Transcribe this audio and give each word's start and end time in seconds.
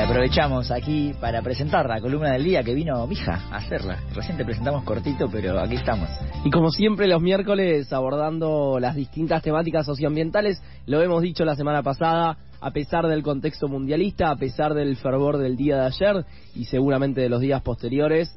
Aprovechamos 0.00 0.70
aquí 0.70 1.12
para 1.20 1.42
presentar 1.42 1.86
la 1.86 2.00
columna 2.00 2.32
del 2.32 2.44
día 2.44 2.62
que 2.62 2.72
vino 2.72 3.06
Mija 3.06 3.42
a 3.50 3.56
hacerla. 3.56 3.98
Recién 4.14 4.36
te 4.36 4.44
presentamos 4.44 4.84
cortito, 4.84 5.28
pero 5.30 5.58
aquí 5.60 5.74
estamos. 5.74 6.08
Y 6.44 6.50
como 6.50 6.70
siempre 6.70 7.08
los 7.08 7.20
miércoles 7.20 7.92
abordando 7.92 8.78
las 8.80 8.94
distintas 8.94 9.42
temáticas 9.42 9.84
socioambientales, 9.84 10.62
lo 10.86 11.02
hemos 11.02 11.20
dicho 11.20 11.44
la 11.44 11.56
semana 11.56 11.82
pasada, 11.82 12.38
a 12.60 12.70
pesar 12.70 13.06
del 13.06 13.22
contexto 13.22 13.68
mundialista, 13.68 14.30
a 14.30 14.36
pesar 14.36 14.72
del 14.72 14.96
fervor 14.96 15.36
del 15.36 15.56
día 15.56 15.76
de 15.76 15.86
ayer 15.86 16.24
y 16.54 16.64
seguramente 16.64 17.20
de 17.20 17.28
los 17.28 17.40
días 17.40 17.60
posteriores, 17.62 18.34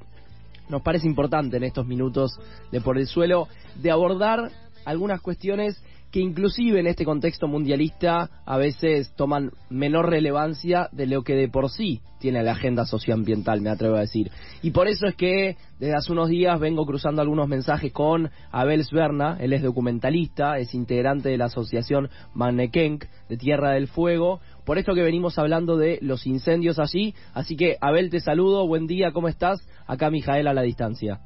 nos 0.67 0.81
parece 0.81 1.07
importante 1.07 1.57
en 1.57 1.63
estos 1.63 1.85
minutos 1.85 2.31
de 2.71 2.81
por 2.81 2.97
el 2.97 3.07
suelo 3.07 3.47
de 3.75 3.91
abordar 3.91 4.51
algunas 4.83 5.21
cuestiones 5.21 5.81
que 6.11 6.19
inclusive 6.19 6.79
en 6.79 6.87
este 6.87 7.05
contexto 7.05 7.47
mundialista 7.47 8.29
a 8.45 8.57
veces 8.57 9.13
toman 9.15 9.51
menor 9.69 10.09
relevancia 10.09 10.89
de 10.91 11.07
lo 11.07 11.23
que 11.23 11.35
de 11.35 11.47
por 11.47 11.69
sí 11.69 12.01
tiene 12.19 12.43
la 12.43 12.51
agenda 12.51 12.85
socioambiental, 12.85 13.61
me 13.61 13.69
atrevo 13.69 13.95
a 13.95 14.01
decir. 14.01 14.29
Y 14.61 14.71
por 14.71 14.87
eso 14.87 15.07
es 15.07 15.15
que 15.15 15.55
desde 15.79 15.95
hace 15.95 16.11
unos 16.11 16.29
días 16.29 16.59
vengo 16.59 16.85
cruzando 16.85 17.21
algunos 17.21 17.47
mensajes 17.47 17.91
con 17.93 18.29
Abel 18.51 18.83
Sverna, 18.83 19.37
él 19.39 19.53
es 19.53 19.63
documentalista, 19.63 20.59
es 20.59 20.75
integrante 20.75 21.29
de 21.29 21.37
la 21.37 21.45
asociación 21.45 22.09
Mannekenk 22.33 23.05
de 23.29 23.37
Tierra 23.37 23.71
del 23.71 23.87
Fuego, 23.87 24.41
por 24.65 24.77
esto 24.77 24.93
que 24.93 25.01
venimos 25.01 25.39
hablando 25.39 25.77
de 25.77 25.97
los 26.01 26.27
incendios 26.27 26.77
allí. 26.77 27.15
Así 27.33 27.55
que 27.55 27.77
Abel, 27.79 28.09
te 28.09 28.19
saludo, 28.19 28.67
buen 28.67 28.85
día, 28.85 29.11
¿cómo 29.13 29.29
estás? 29.29 29.65
Acá 29.87 30.11
Mijael 30.11 30.47
a 30.47 30.53
la 30.53 30.61
distancia. 30.61 31.21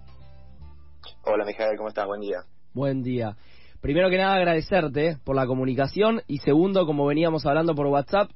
Hola 1.24 1.44
Mijael, 1.44 1.76
¿cómo 1.76 1.90
estás? 1.90 2.06
Buen 2.06 2.22
día. 2.22 2.38
Buen 2.74 3.04
día 3.04 3.36
primero 3.86 4.10
que 4.10 4.18
nada 4.18 4.34
agradecerte 4.34 5.20
por 5.24 5.36
la 5.36 5.46
comunicación 5.46 6.24
y 6.26 6.40
segundo, 6.40 6.88
como 6.88 7.06
veníamos 7.06 7.46
hablando 7.46 7.76
por 7.76 7.86
WhatsApp, 7.86 8.32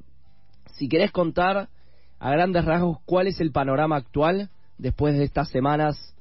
si 0.75 0.87
querés 0.87 1.11
contar 1.11 1.69
a 2.19 2.29
grandes 2.29 2.65
rasgos 2.65 2.99
cuál 3.03 3.25
es 3.25 3.41
el 3.41 3.51
panorama 3.51 3.95
actual 3.95 4.51
después 4.77 5.17
de 5.17 5.23
estas 5.23 5.49
semanas 5.49 6.15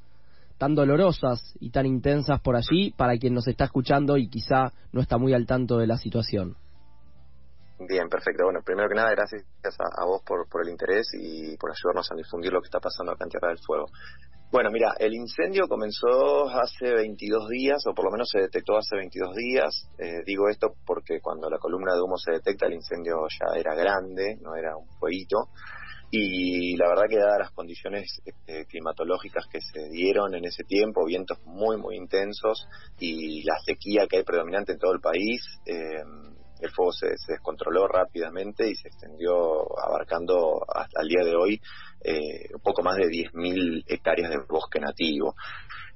tan 0.56 0.74
dolorosas 0.74 1.54
y 1.60 1.68
tan 1.68 1.84
intensas 1.84 2.40
por 2.40 2.56
allí 2.56 2.94
para 2.96 3.18
quien 3.18 3.34
nos 3.34 3.46
está 3.46 3.64
escuchando 3.64 4.16
y 4.16 4.30
quizá 4.30 4.72
no 4.92 5.02
está 5.02 5.18
muy 5.18 5.34
al 5.34 5.44
tanto 5.44 5.76
de 5.76 5.86
la 5.86 5.98
situación. 5.98 6.56
Bien, 7.86 8.08
perfecto. 8.08 8.44
Bueno, 8.44 8.60
primero 8.64 8.88
que 8.88 8.94
nada, 8.94 9.10
gracias 9.10 9.44
a, 9.78 10.06
vos 10.06 10.22
por, 10.26 10.48
por 10.48 10.62
el 10.62 10.70
interés 10.70 11.06
y 11.12 11.54
por 11.58 11.70
ayudarnos 11.70 12.10
a 12.10 12.14
difundir 12.14 12.50
lo 12.50 12.62
que 12.62 12.68
está 12.68 12.80
pasando 12.80 13.12
acá 13.12 13.24
en 13.24 13.30
Tierra 13.30 13.48
del 13.48 13.58
Fuego. 13.58 13.88
Bueno, 14.50 14.70
mira, 14.70 14.94
el 14.98 15.12
incendio 15.12 15.68
comenzó 15.68 16.48
hace 16.48 16.90
22 16.90 17.50
días, 17.50 17.86
o 17.86 17.92
por 17.92 18.06
lo 18.06 18.10
menos 18.10 18.30
se 18.32 18.40
detectó 18.40 18.78
hace 18.78 18.96
22 18.96 19.36
días. 19.36 19.90
Eh, 19.98 20.22
digo 20.24 20.48
esto 20.48 20.74
porque 20.86 21.20
cuando 21.20 21.50
la 21.50 21.58
columna 21.58 21.92
de 21.94 22.00
humo 22.00 22.16
se 22.16 22.32
detecta, 22.32 22.64
el 22.64 22.72
incendio 22.72 23.26
ya 23.28 23.60
era 23.60 23.74
grande, 23.74 24.38
no 24.40 24.56
era 24.56 24.74
un 24.74 24.88
fueguito. 24.98 25.50
Y 26.10 26.78
la 26.78 26.88
verdad 26.88 27.04
que 27.10 27.18
dadas 27.18 27.40
las 27.40 27.50
condiciones 27.50 28.22
este, 28.24 28.64
climatológicas 28.64 29.44
que 29.52 29.60
se 29.60 29.90
dieron 29.90 30.34
en 30.34 30.46
ese 30.46 30.64
tiempo, 30.64 31.04
vientos 31.04 31.38
muy, 31.44 31.76
muy 31.76 31.96
intensos 31.96 32.66
y 32.98 33.42
la 33.44 33.58
sequía 33.66 34.06
que 34.08 34.16
hay 34.16 34.24
predominante 34.24 34.72
en 34.72 34.78
todo 34.78 34.94
el 34.94 35.00
país, 35.00 35.42
eh, 35.66 36.02
el 36.60 36.70
fuego 36.70 36.92
se, 36.92 37.14
descontroló 37.26 37.86
rápidamente 37.86 38.68
y 38.68 38.74
se 38.74 38.88
extendió 38.88 39.32
abarcando 39.78 40.60
hasta 40.68 41.02
el 41.02 41.08
día 41.08 41.24
de 41.24 41.36
hoy 41.36 41.60
eh, 42.02 42.48
un 42.54 42.60
poco 42.60 42.82
más 42.82 42.96
de 42.96 43.06
10.000 43.06 43.84
hectáreas 43.86 44.30
de 44.30 44.38
bosque 44.48 44.80
nativo. 44.80 45.34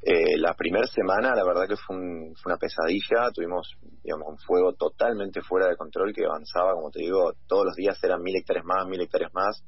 Eh, 0.04 0.36
la 0.38 0.54
primera 0.54 0.86
semana, 0.86 1.34
la 1.34 1.44
verdad 1.44 1.68
que 1.68 1.76
fue, 1.76 1.96
una 1.96 2.56
pesadilla, 2.58 3.30
tuvimos 3.32 3.76
digamos, 4.02 4.28
un 4.28 4.38
fuego 4.38 4.72
totalmente 4.72 5.42
fuera 5.42 5.68
de 5.68 5.76
control 5.76 6.12
que 6.12 6.24
avanzaba, 6.24 6.74
como 6.74 6.90
te 6.90 7.00
digo, 7.00 7.34
todos 7.46 7.66
los 7.66 7.76
días 7.76 8.02
eran 8.02 8.20
mil 8.20 8.34
hectáreas 8.34 8.64
más, 8.64 8.86
mil 8.86 9.00
hectáreas 9.00 9.32
más, 9.32 9.62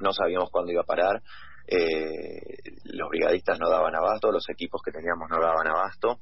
no 0.00 0.12
sabíamos 0.12 0.50
cuándo 0.50 0.72
iba 0.72 0.82
a 0.82 0.86
parar. 0.86 1.22
Eh, 1.70 2.56
los 2.84 3.10
brigadistas 3.10 3.58
no 3.60 3.68
daban 3.68 3.94
abasto, 3.94 4.32
los 4.32 4.48
equipos 4.48 4.80
que 4.82 4.90
teníamos 4.90 5.28
no 5.28 5.38
daban 5.38 5.66
abasto. 5.68 6.20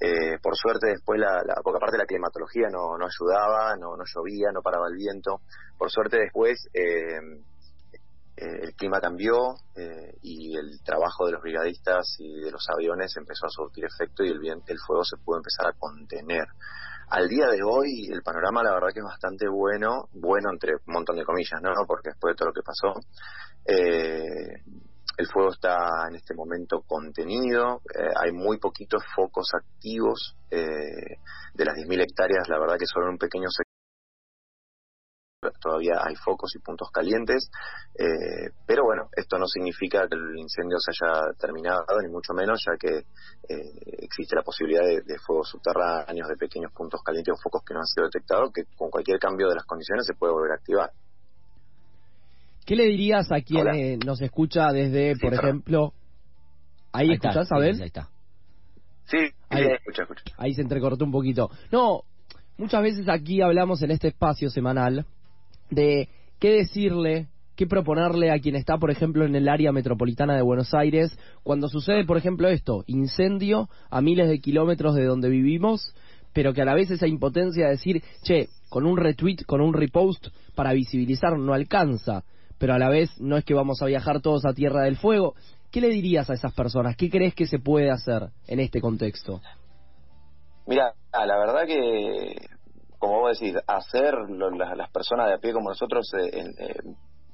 Eh, 0.00 0.38
por 0.42 0.56
suerte 0.56 0.88
después, 0.88 1.20
la, 1.20 1.42
la, 1.44 1.54
porque 1.62 1.76
aparte 1.76 1.98
la 1.98 2.06
climatología 2.06 2.68
no, 2.70 2.98
no 2.98 3.06
ayudaba, 3.06 3.76
no, 3.76 3.94
llovía, 4.04 4.50
no 4.52 4.62
paraba 4.62 4.88
el 4.88 4.96
viento. 4.96 5.40
Por 5.78 5.90
suerte 5.90 6.18
después 6.18 6.68
eh, 6.74 7.18
eh, 8.36 8.58
el 8.62 8.74
clima 8.74 9.00
cambió 9.00 9.54
y 10.22 10.56
el 10.56 10.82
trabajo 10.84 11.26
de 11.26 11.32
los 11.32 11.42
brigadistas 11.42 12.16
y 12.18 12.40
de 12.40 12.50
los 12.50 12.66
aviones 12.68 13.16
empezó 13.16 13.46
a 13.46 13.50
surtir 13.50 13.84
efecto 13.84 14.24
y 14.24 14.30
el, 14.30 14.40
el 14.44 14.78
fuego 14.86 15.04
se 15.04 15.16
pudo 15.18 15.38
empezar 15.38 15.66
a 15.66 15.78
contener. 15.78 16.46
Al 17.12 17.28
día 17.28 17.46
de 17.46 17.62
hoy 17.62 18.08
el 18.10 18.22
panorama 18.22 18.62
la 18.62 18.72
verdad 18.72 18.88
que 18.92 19.00
es 19.00 19.04
bastante 19.04 19.46
bueno, 19.46 20.08
bueno 20.14 20.50
entre 20.50 20.76
un 20.76 20.94
montón 20.94 21.16
de 21.16 21.24
comillas, 21.24 21.60
¿no? 21.60 21.70
Porque 21.86 22.08
después 22.08 22.32
de 22.32 22.36
todo 22.36 22.48
lo 22.48 22.54
que 22.54 22.62
pasó, 22.62 22.94
eh, 23.66 24.62
el 25.16 25.26
fuego 25.26 25.50
está 25.50 26.08
en 26.08 26.16
este 26.16 26.34
momento 26.34 26.82
contenido, 26.86 27.82
eh, 27.94 28.12
hay 28.16 28.32
muy 28.32 28.58
poquitos 28.58 29.02
focos 29.14 29.48
activos 29.54 30.36
eh, 30.50 31.18
de 31.54 31.64
las 31.64 31.74
10.000 31.74 32.02
hectáreas, 32.02 32.48
la 32.48 32.58
verdad 32.58 32.76
que 32.78 32.86
solo 32.86 33.10
un 33.10 33.18
pequeño 33.18 33.48
sector 33.48 33.66
todavía 35.60 35.94
hay 36.04 36.14
focos 36.14 36.54
y 36.54 36.60
puntos 36.60 36.88
calientes, 36.92 37.50
eh, 37.98 38.50
pero 38.64 38.84
bueno, 38.84 39.08
esto 39.16 39.38
no 39.38 39.46
significa 39.46 40.06
que 40.08 40.14
el 40.14 40.38
incendio 40.38 40.78
se 40.78 40.92
haya 40.92 41.20
terminado, 41.38 41.84
ni 42.00 42.08
mucho 42.08 42.32
menos, 42.32 42.62
ya 42.64 42.76
que 42.78 43.06
existe 43.98 44.36
la 44.36 44.42
posibilidad 44.42 44.84
de, 44.84 45.02
de, 45.02 45.18
fuegos 45.18 45.48
subterráneos, 45.48 46.28
de 46.28 46.36
pequeños 46.36 46.72
puntos 46.72 47.02
calientes 47.04 47.34
o 47.34 47.42
focos 47.42 47.62
que 47.66 47.74
no 47.74 47.80
han 47.80 47.86
sido 47.86 48.06
detectados, 48.06 48.52
que 48.52 48.64
con 48.76 48.88
cualquier 48.88 49.18
cambio 49.18 49.48
de 49.48 49.56
las 49.56 49.64
condiciones 49.64 50.06
se 50.06 50.14
puede 50.14 50.32
volver 50.32 50.52
a 50.52 50.54
activar. 50.54 50.92
¿Qué 52.64 52.76
le 52.76 52.84
dirías 52.84 53.30
a 53.32 53.40
quien 53.40 53.98
nos 54.04 54.20
escucha 54.20 54.72
desde, 54.72 55.16
por 55.16 55.34
ejemplo... 55.34 55.92
¿Ahí, 56.92 57.08
ahí 57.08 57.14
escuchás, 57.14 57.50
a 57.50 57.58
ver? 57.58 57.74
ahí 57.74 57.86
está. 57.86 58.10
Sí, 59.06 59.18
ahí, 59.48 59.64
escucha, 59.64 60.02
escucha. 60.02 60.22
Ahí 60.36 60.54
se 60.54 60.62
entrecortó 60.62 61.04
un 61.04 61.12
poquito. 61.12 61.50
No, 61.70 62.02
muchas 62.58 62.82
veces 62.82 63.08
aquí 63.08 63.40
hablamos 63.40 63.82
en 63.82 63.90
este 63.90 64.08
espacio 64.08 64.50
semanal 64.50 65.06
de 65.70 66.08
qué 66.38 66.50
decirle, 66.50 67.28
qué 67.56 67.66
proponerle 67.66 68.30
a 68.30 68.38
quien 68.38 68.56
está, 68.56 68.76
por 68.78 68.90
ejemplo, 68.90 69.24
en 69.24 69.34
el 69.34 69.48
área 69.48 69.72
metropolitana 69.72 70.36
de 70.36 70.42
Buenos 70.42 70.74
Aires, 70.74 71.18
cuando 71.42 71.68
sucede, 71.68 72.04
por 72.04 72.18
ejemplo, 72.18 72.48
esto, 72.48 72.84
incendio 72.86 73.68
a 73.90 74.00
miles 74.00 74.28
de 74.28 74.40
kilómetros 74.40 74.94
de 74.94 75.04
donde 75.04 75.30
vivimos, 75.30 75.94
pero 76.32 76.52
que 76.52 76.62
a 76.62 76.64
la 76.64 76.74
vez 76.74 76.90
esa 76.90 77.06
impotencia 77.06 77.64
de 77.64 77.72
decir, 77.72 78.02
che, 78.22 78.48
con 78.68 78.86
un 78.86 78.96
retweet, 78.96 79.44
con 79.46 79.60
un 79.60 79.74
repost 79.74 80.28
para 80.54 80.72
visibilizar 80.72 81.38
no 81.38 81.54
alcanza 81.54 82.24
pero 82.62 82.74
a 82.74 82.78
la 82.78 82.88
vez 82.88 83.10
no 83.20 83.36
es 83.36 83.44
que 83.44 83.54
vamos 83.54 83.82
a 83.82 83.86
viajar 83.86 84.20
todos 84.20 84.44
a 84.44 84.52
Tierra 84.52 84.82
del 84.82 84.96
Fuego. 84.96 85.34
¿Qué 85.72 85.80
le 85.80 85.88
dirías 85.88 86.30
a 86.30 86.34
esas 86.34 86.54
personas? 86.54 86.94
¿Qué 86.94 87.10
crees 87.10 87.34
que 87.34 87.44
se 87.44 87.58
puede 87.58 87.90
hacer 87.90 88.28
en 88.46 88.60
este 88.60 88.80
contexto? 88.80 89.40
Mira, 90.68 90.94
la 91.12 91.38
verdad 91.38 91.66
que, 91.66 92.36
como 93.00 93.18
vos 93.18 93.36
decís, 93.36 93.56
hacer 93.66 94.14
las, 94.76 94.90
personas 94.92 95.26
de 95.26 95.34
a 95.34 95.38
pie 95.38 95.52
como 95.52 95.70
nosotros, 95.70 96.08
eh, 96.14 96.30
eh, 96.56 96.74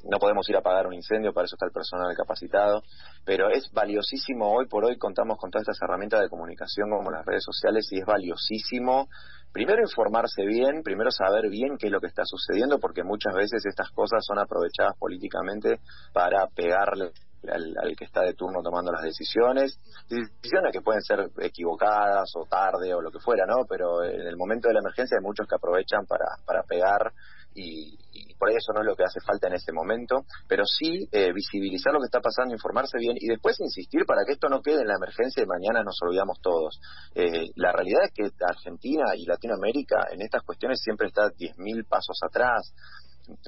no 0.04 0.18
podemos 0.18 0.48
ir 0.48 0.56
a 0.56 0.60
apagar 0.60 0.86
un 0.86 0.94
incendio, 0.94 1.32
para 1.32 1.46
eso 1.46 1.56
está 1.56 1.66
el 1.66 1.72
personal 1.72 2.14
capacitado, 2.16 2.82
pero 3.24 3.50
es 3.50 3.70
valiosísimo, 3.72 4.52
hoy 4.52 4.66
por 4.66 4.84
hoy 4.84 4.96
contamos 4.96 5.38
con 5.38 5.50
todas 5.50 5.68
estas 5.68 5.82
herramientas 5.82 6.20
de 6.20 6.28
comunicación 6.28 6.90
como 6.90 7.10
las 7.10 7.24
redes 7.26 7.44
sociales 7.44 7.88
y 7.90 7.98
es 7.98 8.06
valiosísimo 8.06 9.08
primero 9.52 9.82
informarse 9.82 10.44
bien, 10.44 10.82
primero 10.82 11.10
saber 11.10 11.48
bien 11.48 11.76
qué 11.78 11.86
es 11.86 11.92
lo 11.92 12.00
que 12.00 12.06
está 12.06 12.22
sucediendo, 12.24 12.78
porque 12.78 13.02
muchas 13.02 13.34
veces 13.34 13.64
estas 13.66 13.90
cosas 13.90 14.24
son 14.24 14.38
aprovechadas 14.38 14.96
políticamente 14.98 15.80
para 16.12 16.46
pegarle 16.48 17.12
al, 17.46 17.96
que 17.96 18.04
está 18.04 18.22
de 18.22 18.34
turno 18.34 18.62
tomando 18.62 18.92
las 18.92 19.02
decisiones, 19.02 19.78
decisiones 20.08 20.72
que 20.72 20.80
pueden 20.80 21.02
ser 21.02 21.30
equivocadas 21.38 22.30
o 22.36 22.44
tarde 22.46 22.92
o 22.94 23.00
lo 23.00 23.10
que 23.10 23.20
fuera, 23.20 23.46
¿no? 23.46 23.64
Pero 23.68 24.04
en 24.04 24.26
el 24.26 24.36
momento 24.36 24.68
de 24.68 24.74
la 24.74 24.80
emergencia 24.80 25.16
hay 25.18 25.24
muchos 25.24 25.46
que 25.46 25.54
aprovechan 25.54 26.04
para, 26.06 26.26
para 26.44 26.62
pegar 26.64 27.12
y, 27.54 27.96
por 28.38 28.50
eso 28.50 28.72
no 28.72 28.80
es 28.80 28.86
lo 28.86 28.94
que 28.94 29.02
hace 29.02 29.20
falta 29.20 29.48
en 29.48 29.54
este 29.54 29.72
momento, 29.72 30.24
pero 30.46 30.64
sí 30.64 31.08
eh, 31.10 31.32
visibilizar 31.32 31.92
lo 31.92 31.98
que 31.98 32.06
está 32.06 32.20
pasando, 32.20 32.54
informarse 32.54 32.96
bien 32.98 33.16
y 33.18 33.26
después 33.26 33.58
insistir 33.58 34.06
para 34.06 34.22
que 34.24 34.32
esto 34.32 34.48
no 34.48 34.62
quede 34.62 34.82
en 34.82 34.86
la 34.86 34.94
emergencia 34.94 35.42
y 35.42 35.46
mañana 35.46 35.82
nos 35.82 35.98
olvidamos 36.02 36.38
todos. 36.40 36.78
Eh, 37.16 37.50
la 37.56 37.72
realidad 37.72 38.04
es 38.04 38.12
que 38.14 38.30
Argentina 38.44 39.06
y 39.16 39.26
Latinoamérica 39.26 40.06
en 40.12 40.22
estas 40.22 40.44
cuestiones 40.44 40.80
siempre 40.80 41.08
está 41.08 41.30
10.000 41.30 41.84
pasos 41.88 42.18
atrás. 42.22 42.72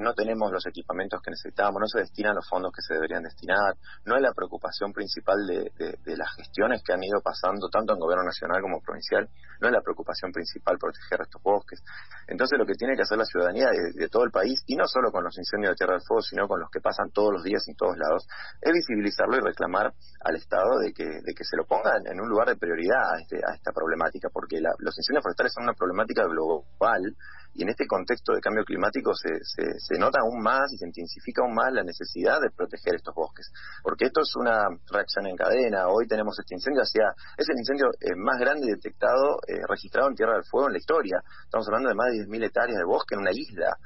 No 0.00 0.14
tenemos 0.14 0.52
los 0.52 0.66
equipamientos 0.66 1.20
que 1.22 1.30
necesitamos, 1.30 1.80
no 1.80 1.86
se 1.86 2.00
destinan 2.00 2.34
los 2.34 2.48
fondos 2.48 2.72
que 2.72 2.82
se 2.82 2.94
deberían 2.94 3.22
destinar, 3.22 3.74
no 4.04 4.16
es 4.16 4.22
la 4.22 4.32
preocupación 4.32 4.92
principal 4.92 5.36
de, 5.46 6.16
las 6.16 6.34
gestiones 6.36 6.82
que 6.84 6.92
han 6.92 7.02
ido 7.02 7.20
pasando 7.22 7.68
tanto 7.68 7.94
en 7.94 8.00
gobierno 8.00 8.24
nacional 8.24 8.60
como 8.60 8.80
provincial, 8.80 9.28
no 9.60 9.68
es 9.68 9.72
la 9.72 9.80
preocupación 9.80 10.32
principal 10.32 10.76
proteger 10.78 11.20
estos 11.22 11.42
bosques. 11.42 11.82
Entonces 12.26 12.58
lo 12.58 12.66
que 12.66 12.74
tiene 12.74 12.96
que 12.96 13.02
hacer 13.02 13.16
la 13.16 13.24
ciudadanía 13.24 13.68
de, 13.70 14.08
todo 14.08 14.24
el 14.24 14.30
país, 14.30 14.62
y 14.66 14.76
no 14.76 14.86
solo 14.86 15.10
con 15.10 15.24
los 15.24 15.36
incendios 15.38 15.72
de 15.72 15.76
Tierra 15.76 15.94
del 15.94 16.02
Fuego, 16.06 16.22
sino 16.22 16.48
con 16.48 16.60
los 16.60 16.70
que 16.70 16.80
pasan 16.80 17.10
todos 17.10 17.32
los 17.32 17.42
días 17.42 17.62
en 17.68 17.76
todos 17.76 17.96
lados, 17.96 18.26
es 18.60 18.72
visibilizarlo 18.72 19.36
y 19.36 19.40
reclamar 19.40 19.92
al 20.24 20.36
Estado 20.36 20.78
de 20.80 20.92
que, 20.92 21.04
de 21.04 21.32
que 21.34 21.44
se 21.44 21.56
lo 21.56 21.64
ponga 21.64 21.96
en 22.04 22.20
un 22.20 22.28
lugar 22.28 22.48
de 22.48 22.56
prioridad 22.56 23.14
a, 23.14 23.20
este, 23.20 23.36
a 23.36 23.54
esta 23.54 23.72
problemática, 23.72 24.28
porque 24.32 24.60
los 24.60 24.96
incendios 24.98 25.22
forestales 25.22 25.52
son 25.54 25.64
una 25.64 25.74
problemática 25.74 26.24
global 26.24 27.16
y 27.54 27.62
en 27.62 27.68
este 27.68 27.86
contexto 27.86 28.32
de 28.32 28.40
cambio 28.40 28.64
climático 28.64 29.12
se, 29.14 29.28
se, 29.42 29.98
nota 29.98 30.20
aún 30.20 30.40
más 30.42 30.72
y 30.72 30.78
se 30.78 30.86
intensifica 30.86 31.42
aún 31.42 31.54
más 31.54 31.72
la 31.72 31.82
necesidad 31.82 32.40
de 32.40 32.50
proteger 32.50 32.94
estos 32.94 33.14
bosques, 33.14 33.50
porque 33.82 34.06
esto 34.06 34.20
es 34.22 34.34
una 34.36 34.68
reacción 34.90 35.26
en 35.26 35.36
cadena. 35.36 35.88
Hoy 35.88 36.06
tenemos 36.06 36.38
este 36.38 36.54
incendio, 36.54 36.82
hacia, 36.82 37.12
es 37.36 37.48
el 37.48 37.58
incendio 37.58 37.90
eh, 38.00 38.14
más 38.16 38.38
grande 38.38 38.66
detectado, 38.66 39.40
eh, 39.48 39.66
registrado 39.68 40.08
en 40.08 40.14
Tierra 40.14 40.34
del 40.34 40.44
Fuego 40.44 40.68
en 40.68 40.74
la 40.74 40.78
historia. 40.78 41.22
Estamos 41.44 41.66
hablando 41.66 41.88
de 41.88 41.94
más 41.94 42.12
de 42.12 42.24
10.000 42.24 42.44
hectáreas 42.46 42.78
de 42.78 42.84
bosque 42.84 43.14
en 43.14 43.20
una 43.20 43.32
isla. 43.32 43.76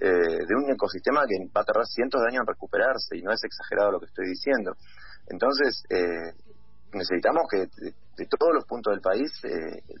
Eh, 0.00 0.10
de 0.10 0.54
un 0.56 0.68
ecosistema 0.72 1.22
que 1.24 1.38
va 1.56 1.60
a 1.60 1.64
tardar 1.64 1.86
cientos 1.86 2.20
de 2.20 2.26
años 2.26 2.40
en 2.40 2.48
recuperarse 2.48 3.16
y 3.16 3.22
no 3.22 3.30
es 3.30 3.38
exagerado 3.44 3.92
lo 3.92 4.00
que 4.00 4.06
estoy 4.06 4.26
diciendo. 4.26 4.74
Entonces, 5.28 5.84
necesitamos 6.92 7.44
que 7.48 7.58
de, 7.58 8.26
todos 8.26 8.52
los 8.54 8.66
puntos 8.66 8.92
del 8.92 9.00
país 9.00 9.30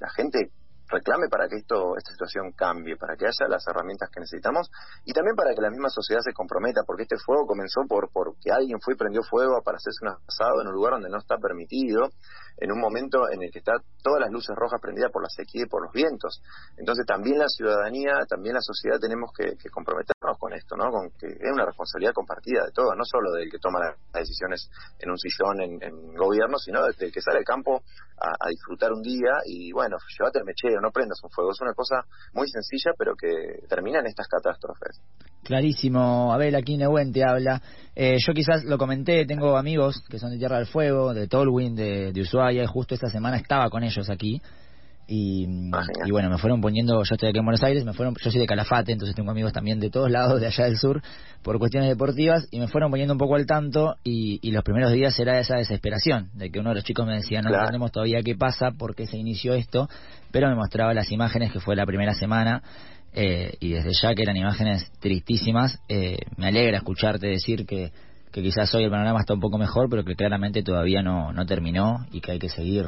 la 0.00 0.10
gente 0.10 0.50
reclame 0.88 1.28
para 1.28 1.48
que 1.48 1.56
esto 1.56 1.96
esta 1.96 2.12
situación 2.12 2.52
cambie, 2.52 2.96
para 2.96 3.16
que 3.16 3.26
haya 3.26 3.48
las 3.48 3.66
herramientas 3.66 4.10
que 4.10 4.20
necesitamos 4.20 4.70
y 5.04 5.12
también 5.12 5.36
para 5.36 5.54
que 5.54 5.60
la 5.60 5.70
misma 5.70 5.88
sociedad 5.88 6.20
se 6.22 6.32
comprometa, 6.32 6.82
porque 6.86 7.04
este 7.04 7.16
fuego 7.18 7.46
comenzó 7.46 7.82
por 7.88 8.10
porque 8.12 8.50
alguien 8.50 8.80
fue 8.80 8.94
y 8.94 8.96
prendió 8.96 9.22
fuego 9.22 9.62
para 9.64 9.76
hacerse 9.76 10.04
un 10.04 10.08
asado 10.08 10.60
en 10.60 10.68
un 10.68 10.74
lugar 10.74 10.94
donde 10.94 11.08
no 11.08 11.18
está 11.18 11.36
permitido 11.38 12.10
en 12.58 12.70
un 12.70 12.80
momento 12.80 13.28
en 13.30 13.42
el 13.42 13.50
que 13.50 13.58
está 13.58 13.72
todas 14.02 14.20
las 14.20 14.30
luces 14.30 14.54
rojas 14.54 14.80
prendidas 14.80 15.10
por 15.10 15.22
la 15.22 15.28
sequía 15.28 15.64
y 15.64 15.68
por 15.68 15.82
los 15.82 15.92
vientos. 15.92 16.42
Entonces 16.76 17.04
también 17.06 17.38
la 17.38 17.48
ciudadanía, 17.48 18.24
también 18.28 18.54
la 18.54 18.60
sociedad 18.60 18.98
tenemos 19.00 19.32
que, 19.36 19.56
comprometernos 19.70 20.38
con 20.38 20.52
esto, 20.52 20.76
¿no? 20.76 20.90
Con 20.90 21.10
que 21.18 21.26
es 21.26 21.52
una 21.52 21.66
responsabilidad 21.66 22.12
compartida 22.12 22.64
de 22.64 22.72
todos, 22.72 22.94
no 22.96 23.04
solo 23.04 23.32
del 23.32 23.50
que 23.50 23.58
toma 23.58 23.80
las 23.80 23.96
decisiones 24.12 24.70
en 24.98 25.10
un 25.10 25.18
sillón 25.18 25.60
en, 25.60 26.14
gobierno, 26.14 26.58
sino 26.58 26.84
del 26.84 27.12
que 27.12 27.20
sale 27.20 27.38
al 27.38 27.44
campo 27.44 27.82
a, 28.18 28.48
disfrutar 28.48 28.92
un 28.92 29.02
día 29.02 29.42
y 29.44 29.72
bueno, 29.72 29.96
llévate 30.18 30.38
el 30.38 30.44
mechero, 30.44 30.80
no 30.84 30.90
prendas 30.90 31.18
un 31.22 31.30
fuego. 31.30 31.52
Es 31.52 31.60
una 31.60 31.72
cosa 31.72 32.04
muy 32.32 32.48
sencilla 32.48 32.92
pero 32.96 33.14
que 33.16 33.66
termina 33.68 34.00
en 34.00 34.06
estas 34.06 34.28
catástrofes. 34.28 35.00
Clarísimo, 35.42 36.32
Abel, 36.32 36.54
aquí 36.54 36.76
Nehuen 36.76 37.12
te 37.12 37.22
habla. 37.24 37.60
Eh, 37.94 38.16
yo 38.24 38.32
quizás 38.32 38.64
lo 38.64 38.78
comenté, 38.78 39.26
tengo 39.26 39.56
amigos 39.56 40.02
que 40.08 40.18
son 40.18 40.30
de 40.30 40.38
Tierra 40.38 40.58
del 40.58 40.66
Fuego, 40.66 41.12
de 41.12 41.28
Tolwyn, 41.28 41.74
de, 41.74 42.12
de 42.12 42.20
Ushuaia, 42.20 42.62
y 42.62 42.66
justo 42.66 42.94
esta 42.94 43.08
semana 43.08 43.36
estaba 43.36 43.68
con 43.68 43.82
ellos 43.82 44.08
aquí. 44.10 44.40
Y, 45.06 45.46
ah, 45.72 45.82
y, 46.06 46.10
bueno, 46.10 46.30
me 46.30 46.38
fueron 46.38 46.60
poniendo, 46.60 47.02
yo 47.02 47.14
estoy 47.14 47.28
aquí 47.28 47.38
en 47.38 47.44
Buenos 47.44 47.62
Aires, 47.62 47.84
me 47.84 47.92
fueron, 47.92 48.14
yo 48.14 48.30
soy 48.30 48.40
de 48.40 48.46
Calafate, 48.46 48.92
entonces 48.92 49.14
tengo 49.14 49.30
amigos 49.30 49.52
también 49.52 49.78
de 49.78 49.90
todos 49.90 50.10
lados 50.10 50.40
de 50.40 50.46
allá 50.46 50.64
del 50.64 50.78
sur 50.78 51.02
por 51.42 51.58
cuestiones 51.58 51.90
deportivas 51.90 52.46
y 52.50 52.58
me 52.58 52.68
fueron 52.68 52.90
poniendo 52.90 53.12
un 53.12 53.18
poco 53.18 53.36
al 53.36 53.44
tanto 53.44 53.96
y, 54.02 54.38
y 54.40 54.50
los 54.50 54.64
primeros 54.64 54.92
días 54.92 55.18
era 55.18 55.38
esa 55.38 55.56
desesperación 55.56 56.30
de 56.32 56.50
que 56.50 56.58
uno 56.58 56.70
de 56.70 56.76
los 56.76 56.84
chicos 56.84 57.06
me 57.06 57.16
decía, 57.16 57.42
no 57.42 57.54
entendemos 57.54 57.92
todavía 57.92 58.22
qué 58.22 58.34
pasa, 58.34 58.70
por 58.70 58.94
qué 58.94 59.06
se 59.06 59.18
inició 59.18 59.52
esto, 59.52 59.88
pero 60.30 60.48
me 60.48 60.54
mostraba 60.54 60.94
las 60.94 61.12
imágenes 61.12 61.52
que 61.52 61.60
fue 61.60 61.76
la 61.76 61.84
primera 61.84 62.14
semana 62.14 62.62
eh, 63.12 63.54
y 63.60 63.72
desde 63.72 63.90
ya 64.00 64.14
que 64.14 64.22
eran 64.22 64.36
imágenes 64.36 64.90
tristísimas, 65.00 65.78
eh, 65.88 66.18
me 66.36 66.48
alegra 66.48 66.78
escucharte 66.78 67.28
decir 67.28 67.66
que, 67.66 67.92
que 68.32 68.42
quizás 68.42 68.74
hoy 68.74 68.84
el 68.84 68.90
panorama 68.90 69.20
está 69.20 69.34
un 69.34 69.40
poco 69.40 69.58
mejor, 69.58 69.88
pero 69.88 70.04
que 70.04 70.16
claramente 70.16 70.62
todavía 70.62 71.02
no, 71.02 71.32
no 71.32 71.46
terminó 71.46 72.06
y 72.10 72.20
que 72.20 72.32
hay 72.32 72.38
que 72.40 72.48
seguir 72.48 72.86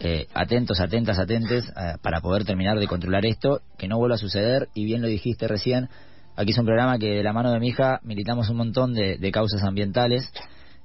eh, 0.00 0.26
atentos, 0.34 0.80
atentas, 0.80 1.18
atentes 1.18 1.64
para 2.02 2.20
poder 2.20 2.44
terminar 2.44 2.78
de 2.78 2.86
controlar 2.86 3.24
esto, 3.26 3.60
que 3.78 3.88
no 3.88 3.98
vuelva 3.98 4.16
a 4.16 4.18
suceder. 4.18 4.68
Y 4.74 4.84
bien 4.84 5.02
lo 5.02 5.08
dijiste 5.08 5.48
recién, 5.48 5.88
aquí 6.36 6.52
es 6.52 6.58
un 6.58 6.66
programa 6.66 6.98
que 6.98 7.10
de 7.16 7.22
la 7.22 7.32
mano 7.32 7.52
de 7.52 7.60
mi 7.60 7.68
hija 7.68 8.00
militamos 8.02 8.48
un 8.50 8.56
montón 8.56 8.94
de, 8.94 9.18
de 9.18 9.32
causas 9.32 9.62
ambientales 9.62 10.30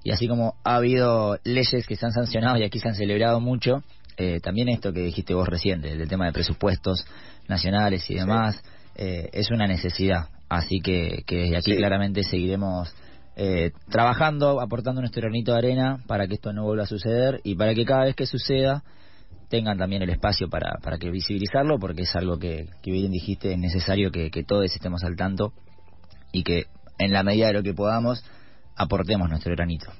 y 0.03 0.11
así 0.11 0.27
como 0.27 0.55
ha 0.63 0.75
habido 0.75 1.37
leyes 1.43 1.85
que 1.85 1.95
se 1.95 2.05
han 2.05 2.13
sancionado 2.13 2.57
y 2.57 2.63
aquí 2.63 2.79
se 2.79 2.87
han 2.87 2.95
celebrado 2.95 3.39
mucho, 3.39 3.83
eh, 4.17 4.39
también 4.41 4.69
esto 4.69 4.93
que 4.93 5.01
dijiste 5.01 5.33
vos 5.33 5.47
recién, 5.47 5.81
del, 5.81 6.07
tema 6.07 6.25
de 6.25 6.33
presupuestos 6.33 7.05
nacionales 7.47 8.09
y 8.09 8.15
demás, 8.15 8.61
eh, 8.95 9.29
es 9.33 9.49
una 9.51 9.67
necesidad. 9.67 10.29
Así 10.49 10.79
que, 10.81 11.23
que 11.25 11.55
aquí 11.55 11.75
claramente 11.75 12.23
seguiremos 12.23 12.93
eh, 13.35 13.71
trabajando, 13.89 14.59
aportando 14.61 15.01
nuestro 15.01 15.21
granito 15.21 15.51
de 15.51 15.57
arena 15.57 16.03
para 16.07 16.27
que 16.27 16.35
esto 16.35 16.51
no 16.53 16.63
vuelva 16.63 16.83
a 16.83 16.87
suceder 16.87 17.39
y 17.43 17.55
para 17.55 17.73
que 17.73 17.85
cada 17.85 18.05
vez 18.05 18.15
que 18.15 18.25
suceda 18.25 18.83
tengan 19.49 19.77
también 19.77 20.01
el 20.01 20.09
espacio 20.09 20.49
para, 20.49 20.77
para 20.81 20.97
que 20.97 21.09
visibilizarlo, 21.09 21.79
porque 21.79 22.03
es 22.03 22.15
algo 22.15 22.37
que, 22.37 22.67
que 22.81 22.91
bien 22.91 23.11
dijiste, 23.11 23.51
es 23.51 23.59
necesario 23.59 24.11
que, 24.11 24.29
que 24.31 24.43
todos 24.43 24.65
estemos 24.65 25.03
al 25.03 25.15
tanto 25.15 25.53
y 26.31 26.43
que 26.43 26.65
en 26.99 27.11
la 27.11 27.23
medida 27.23 27.47
de 27.47 27.53
lo 27.53 27.63
que 27.63 27.73
podamos 27.73 28.23
aportemos 28.77 29.29
nuestro 29.29 29.53
granito. 29.53 29.91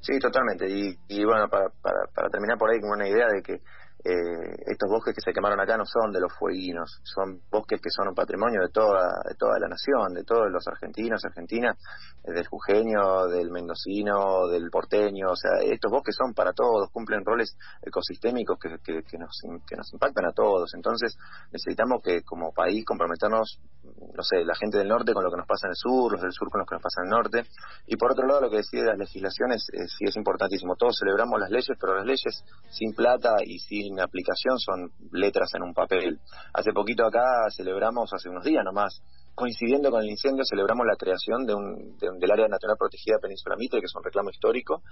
Sí, 0.00 0.18
totalmente. 0.18 0.68
Y, 0.68 0.98
y 1.08 1.24
bueno, 1.24 1.48
para, 1.48 1.68
para, 1.80 2.06
para 2.14 2.28
terminar 2.28 2.58
por 2.58 2.70
ahí 2.70 2.80
con 2.80 2.90
una 2.90 3.08
idea 3.08 3.26
de 3.28 3.42
que 3.42 3.60
eh, 4.04 4.56
estos 4.66 4.90
bosques 4.90 5.14
que 5.14 5.22
se 5.22 5.32
quemaron 5.32 5.58
acá 5.58 5.78
no 5.78 5.86
son 5.86 6.12
de 6.12 6.20
los 6.20 6.30
fueguinos, 6.34 7.00
son 7.02 7.40
bosques 7.50 7.80
que 7.80 7.88
son 7.88 8.08
un 8.08 8.14
patrimonio 8.14 8.60
de 8.60 8.68
toda, 8.68 9.22
de 9.26 9.34
toda 9.34 9.58
la 9.58 9.66
nación, 9.66 10.12
de 10.12 10.24
todos 10.24 10.50
los 10.50 10.68
argentinos, 10.68 11.24
argentinas, 11.24 11.78
eh, 12.24 12.32
del 12.32 12.46
jujeño, 12.46 13.28
del 13.28 13.50
mendocino, 13.50 14.46
del 14.48 14.68
porteño, 14.70 15.30
o 15.30 15.36
sea, 15.36 15.52
estos 15.62 15.90
bosques 15.90 16.14
son 16.16 16.34
para 16.34 16.52
todos, 16.52 16.90
cumplen 16.90 17.24
roles 17.24 17.56
ecosistémicos 17.80 18.58
que, 18.58 18.76
que, 18.84 19.18
nos, 19.18 19.40
que 19.66 19.76
nos 19.76 19.90
impactan 19.94 20.26
a 20.26 20.32
todos, 20.32 20.74
entonces 20.74 21.16
necesitamos 21.50 22.02
que 22.02 22.22
como 22.22 22.52
país 22.52 22.84
comprometernos, 22.84 23.58
no 23.98 24.22
sé, 24.22 24.44
la 24.44 24.54
gente 24.54 24.78
del 24.78 24.88
norte 24.88 25.12
con 25.12 25.24
lo 25.24 25.30
que 25.30 25.36
nos 25.36 25.46
pasa 25.46 25.66
en 25.66 25.70
el 25.70 25.76
sur, 25.76 26.12
los 26.12 26.20
del 26.20 26.32
sur 26.32 26.48
con 26.50 26.60
lo 26.60 26.66
que 26.66 26.74
nos 26.74 26.82
pasa 26.82 27.00
en 27.02 27.06
el 27.06 27.10
norte, 27.10 27.42
y 27.86 27.96
por 27.96 28.12
otro 28.12 28.26
lado 28.26 28.42
lo 28.42 28.50
que 28.50 28.58
decide 28.58 28.84
las 28.84 28.98
legislaciones 28.98 29.66
eh, 29.72 29.86
sí 29.86 30.04
es 30.06 30.16
importantísimo, 30.16 30.76
todos 30.76 30.96
celebramos 30.98 31.40
las 31.40 31.50
leyes, 31.50 31.76
pero 31.80 31.96
las 31.96 32.06
leyes 32.06 32.44
sin 32.70 32.94
plata 32.94 33.36
y 33.44 33.58
sin 33.58 34.00
aplicación 34.00 34.58
son 34.58 34.90
letras 35.12 35.50
en 35.54 35.62
un 35.62 35.74
papel. 35.74 36.20
Hace 36.52 36.72
poquito 36.72 37.06
acá 37.06 37.48
celebramos, 37.56 38.12
hace 38.12 38.28
unos 38.28 38.44
días 38.44 38.64
nomás, 38.64 39.02
coincidiendo 39.34 39.90
con 39.90 40.02
el 40.02 40.10
incendio, 40.10 40.44
celebramos 40.48 40.86
la 40.86 40.96
creación 40.96 41.44
de 41.44 41.54
un, 41.54 41.98
del 41.98 42.30
área 42.30 42.48
natural 42.48 42.76
protegida 42.78 43.18
Península 43.20 43.56
Mitre, 43.56 43.80
que 43.80 43.86
es 43.86 43.94
un 43.94 44.04
reclamo 44.04 44.30
histórico. 44.30 44.82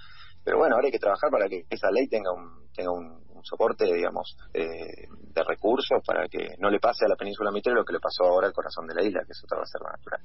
Pero 0.45 0.59
bueno, 0.59 0.75
ahora 0.75 0.87
hay 0.87 0.93
que 0.93 0.99
trabajar 0.99 1.31
para 1.31 1.49
que 1.49 1.63
esa 1.71 1.91
ley 1.91 2.09
tenga 2.09 2.33
un, 2.33 2.69
tenga 2.75 2.91
un, 2.91 3.23
soporte, 3.43 3.85
digamos, 3.85 4.37
eh, 4.55 5.09
de 5.35 5.45
recursos 5.45 6.03
para 6.07 6.29
que 6.29 6.55
no 6.59 6.71
le 6.71 6.79
pase 6.79 7.05
a 7.05 7.09
la 7.09 7.17
Península 7.17 7.51
Mitre 7.51 7.73
lo 7.73 7.85
que 7.85 7.93
le 7.93 8.01
pasó 8.01 8.25
ahora 8.25 8.47
al 8.47 8.53
corazón 8.53 8.87
de 8.87 8.95
la 8.95 9.03
isla, 9.03 9.23
que 9.25 9.33
es 9.33 9.43
otra 9.45 9.59
reserva 9.61 9.93
natural. 9.93 10.21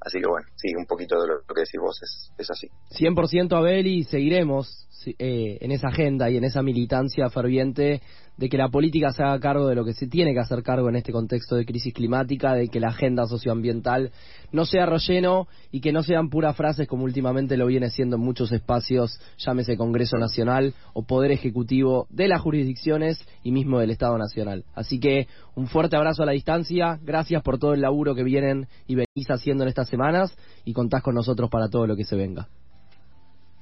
Así 0.00 0.20
que 0.20 0.26
bueno, 0.28 0.46
sí, 0.56 0.74
un 0.76 0.86
poquito 0.86 1.20
de 1.20 1.28
lo, 1.28 1.40
que 1.42 1.60
decís 1.60 1.80
vos 1.80 2.00
es, 2.02 2.32
es 2.38 2.50
así. 2.50 2.68
100% 2.98 3.56
Abel 3.56 3.86
y 3.86 4.04
seguiremos 4.04 4.86
eh, 5.18 5.58
en 5.60 5.72
esa 5.72 5.88
agenda 5.88 6.28
y 6.30 6.36
en 6.36 6.44
esa 6.44 6.62
militancia 6.62 7.30
ferviente 7.30 8.02
de 8.40 8.48
que 8.48 8.56
la 8.56 8.70
política 8.70 9.12
se 9.12 9.22
haga 9.22 9.38
cargo 9.38 9.68
de 9.68 9.74
lo 9.74 9.84
que 9.84 9.92
se 9.92 10.06
tiene 10.06 10.32
que 10.32 10.40
hacer 10.40 10.62
cargo 10.62 10.88
en 10.88 10.96
este 10.96 11.12
contexto 11.12 11.56
de 11.56 11.66
crisis 11.66 11.92
climática, 11.92 12.54
de 12.54 12.68
que 12.68 12.80
la 12.80 12.88
agenda 12.88 13.26
socioambiental 13.26 14.12
no 14.50 14.64
sea 14.64 14.86
relleno 14.86 15.46
y 15.70 15.82
que 15.82 15.92
no 15.92 16.02
sean 16.02 16.30
puras 16.30 16.56
frases 16.56 16.88
como 16.88 17.04
últimamente 17.04 17.58
lo 17.58 17.66
viene 17.66 17.90
siendo 17.90 18.16
en 18.16 18.22
muchos 18.22 18.50
espacios, 18.50 19.20
llámese 19.36 19.76
Congreso 19.76 20.16
Nacional 20.16 20.72
o 20.94 21.02
Poder 21.02 21.32
Ejecutivo 21.32 22.06
de 22.08 22.28
las 22.28 22.40
jurisdicciones 22.40 23.22
y 23.42 23.52
mismo 23.52 23.78
del 23.78 23.90
Estado 23.90 24.16
Nacional. 24.16 24.64
Así 24.74 24.98
que 24.98 25.28
un 25.54 25.66
fuerte 25.66 25.96
abrazo 25.96 26.22
a 26.22 26.26
la 26.26 26.32
distancia, 26.32 26.98
gracias 27.02 27.42
por 27.42 27.58
todo 27.58 27.74
el 27.74 27.82
laburo 27.82 28.14
que 28.14 28.24
vienen 28.24 28.68
y 28.86 28.94
venís 28.94 29.28
haciendo 29.28 29.64
en 29.64 29.68
estas 29.68 29.90
semanas 29.90 30.34
y 30.64 30.72
contás 30.72 31.02
con 31.02 31.14
nosotros 31.14 31.50
para 31.50 31.68
todo 31.68 31.86
lo 31.86 31.94
que 31.94 32.04
se 32.04 32.16
venga. 32.16 32.48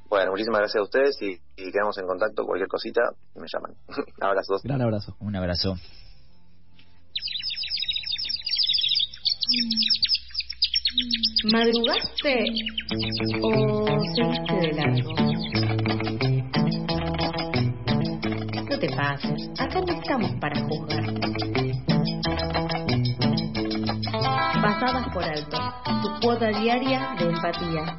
Bueno, 0.09 0.31
muchísimas 0.31 0.61
gracias 0.61 0.81
a 0.81 0.85
ustedes 0.85 1.19
y, 1.21 1.39
quedamos 1.71 1.99
en 1.99 2.07
contacto. 2.07 2.45
Cualquier 2.45 2.69
cosita, 2.69 3.03
me 3.35 3.47
llaman. 3.53 3.75
Abrazos. 4.21 4.63
Gran 4.63 4.81
abrazo. 4.81 5.17
Un 5.21 5.37
abrazo. 5.37 5.75
¿Madrugaste 11.53 12.45
o 13.43 13.87
seguiste 14.15 14.55
de 14.55 14.73
largo? 14.73 15.13
No 18.69 18.79
te 18.79 18.89
pases, 18.97 19.51
acá 19.59 19.81
no 19.81 19.93
estamos 19.93 20.33
para 20.41 20.61
juzgar. 20.63 21.05
Pasadas 24.63 25.15
por 25.15 25.25
alto, 25.25 25.59
tu 26.03 26.21
cuota 26.27 26.49
diaria 26.49 27.15
de 27.19 27.25
empatía 27.27 27.99